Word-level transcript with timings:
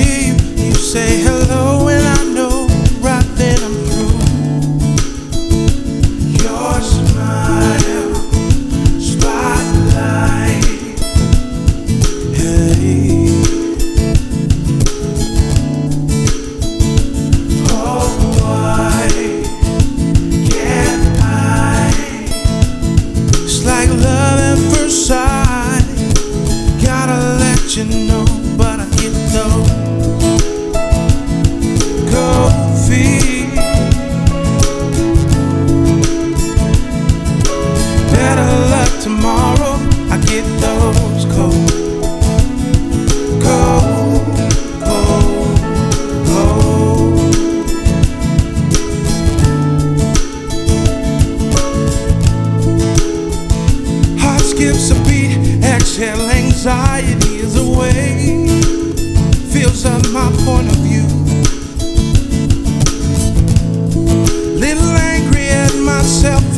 you. 0.00 0.72
Say 0.74 1.22
hello, 1.22 1.88
and 1.88 2.04
I 2.06 2.24
know 2.34 2.66
right 3.00 3.26
then 3.36 3.58
I'm 3.62 3.74
through. 3.88 4.18
Your 6.42 6.80
smile, 6.80 8.14
spotlight. 8.98 10.64
Hey. 12.34 13.28
Oh 17.72 18.08
boy, 18.20 19.12
get 20.48 20.98
high. 21.20 21.92
It's 23.44 23.64
like 23.64 23.88
love 23.90 24.40
at 24.40 24.58
first 24.72 25.06
sight. 25.06 25.84
Gotta 26.82 27.18
let 27.38 27.76
you 27.76 27.84
know 27.84 28.24
but 28.56 28.80
I 28.80 28.86
get 28.96 29.12
low. 29.34 29.69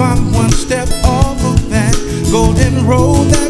I'm 0.02 0.32
one 0.32 0.50
step 0.50 0.88
off 1.04 1.38
of 1.44 1.70
that 1.70 1.94
golden 2.32 2.86
road 2.86 3.28
that's 3.30 3.41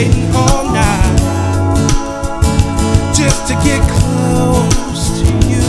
waiting 0.00 0.34
all 0.34 0.64
night 0.72 1.16
just 3.12 3.46
to 3.48 3.54
get 3.62 3.80
close 3.90 5.20
to 5.20 5.26
you. 5.46 5.66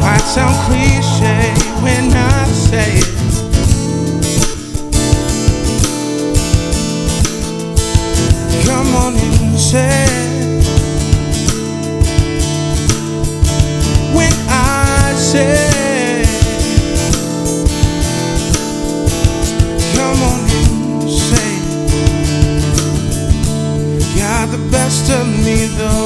Might 0.00 0.24
sound 0.34 0.54
cliche 0.66 1.54
when 1.82 2.12
I 2.12 2.44
say 2.48 2.90
it. 2.96 3.10
Come 8.66 8.94
on 8.96 9.16
and 9.16 9.58
say. 9.58 10.23
destiny 24.84 25.64
though. 25.78 26.03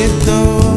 it 0.00 0.22
though 0.24 0.67